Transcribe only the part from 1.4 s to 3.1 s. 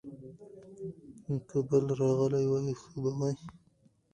که بل راغلی وای، ښه